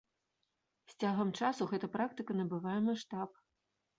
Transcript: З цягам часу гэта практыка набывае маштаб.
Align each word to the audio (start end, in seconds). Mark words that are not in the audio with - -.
З 0.93 0.95
цягам 1.03 1.33
часу 1.41 1.67
гэта 1.73 1.91
практыка 1.97 2.39
набывае 2.39 2.75
маштаб. 2.87 3.29